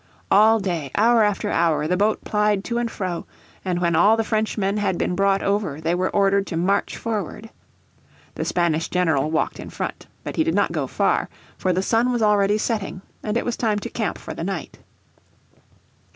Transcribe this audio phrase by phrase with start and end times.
[0.31, 3.27] All day, hour after hour, the boat plied to and fro:
[3.63, 7.51] and when all the Frenchmen had been brought over they were ordered to march forward.
[8.33, 10.07] The Spanish general walked in front.
[10.23, 13.55] But he did not go far, for the sun was already setting, and it was
[13.55, 14.79] time to camp for the night.